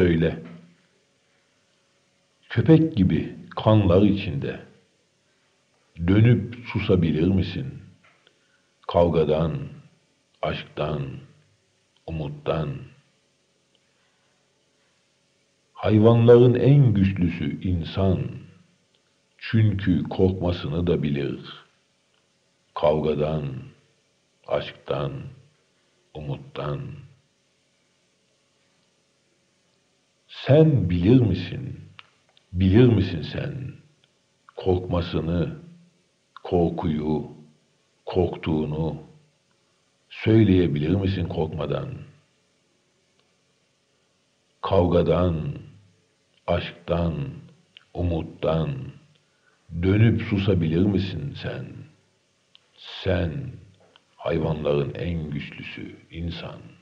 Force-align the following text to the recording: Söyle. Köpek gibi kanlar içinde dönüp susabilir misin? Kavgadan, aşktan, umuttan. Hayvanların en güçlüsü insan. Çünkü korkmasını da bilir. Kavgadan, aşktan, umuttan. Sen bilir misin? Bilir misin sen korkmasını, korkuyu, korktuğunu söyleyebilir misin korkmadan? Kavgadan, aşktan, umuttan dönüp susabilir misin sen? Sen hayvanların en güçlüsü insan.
Söyle. 0.00 0.42
Köpek 2.48 2.96
gibi 2.96 3.36
kanlar 3.56 4.02
içinde 4.02 4.60
dönüp 6.06 6.56
susabilir 6.72 7.28
misin? 7.28 7.82
Kavgadan, 8.88 9.58
aşktan, 10.42 11.02
umuttan. 12.06 12.68
Hayvanların 15.72 16.54
en 16.54 16.94
güçlüsü 16.94 17.62
insan. 17.62 18.24
Çünkü 19.38 20.02
korkmasını 20.02 20.86
da 20.86 21.02
bilir. 21.02 21.40
Kavgadan, 22.74 23.44
aşktan, 24.46 25.12
umuttan. 26.14 27.09
Sen 30.46 30.90
bilir 30.90 31.20
misin? 31.20 31.80
Bilir 32.52 32.86
misin 32.86 33.22
sen 33.22 33.72
korkmasını, 34.56 35.56
korkuyu, 36.42 37.30
korktuğunu 38.06 38.96
söyleyebilir 40.10 40.94
misin 40.94 41.28
korkmadan? 41.28 41.88
Kavgadan, 44.62 45.54
aşktan, 46.46 47.14
umuttan 47.94 48.70
dönüp 49.82 50.22
susabilir 50.22 50.82
misin 50.82 51.34
sen? 51.42 51.66
Sen 52.76 53.32
hayvanların 54.16 54.94
en 54.94 55.30
güçlüsü 55.30 55.96
insan. 56.10 56.79